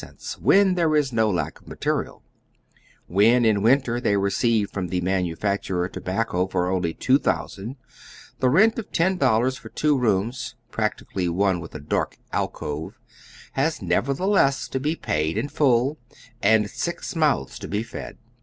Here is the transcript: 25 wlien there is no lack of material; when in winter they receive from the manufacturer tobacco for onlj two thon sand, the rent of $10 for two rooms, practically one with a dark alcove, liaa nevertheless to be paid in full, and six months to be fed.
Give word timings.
25 0.01 0.41
wlien 0.43 0.75
there 0.75 0.95
is 0.95 1.13
no 1.13 1.29
lack 1.29 1.61
of 1.61 1.67
material; 1.67 2.23
when 3.05 3.45
in 3.45 3.61
winter 3.61 4.01
they 4.01 4.17
receive 4.17 4.67
from 4.71 4.87
the 4.87 4.99
manufacturer 5.01 5.87
tobacco 5.87 6.47
for 6.47 6.65
onlj 6.71 6.97
two 6.97 7.19
thon 7.19 7.47
sand, 7.47 7.75
the 8.39 8.49
rent 8.49 8.79
of 8.79 8.89
$10 8.91 9.59
for 9.59 9.69
two 9.69 9.95
rooms, 9.95 10.55
practically 10.71 11.29
one 11.29 11.59
with 11.59 11.75
a 11.75 11.79
dark 11.79 12.17
alcove, 12.33 12.97
liaa 13.55 13.79
nevertheless 13.83 14.67
to 14.67 14.79
be 14.79 14.95
paid 14.95 15.37
in 15.37 15.47
full, 15.47 15.99
and 16.41 16.71
six 16.71 17.15
months 17.15 17.59
to 17.59 17.67
be 17.67 17.83
fed. 17.83 18.17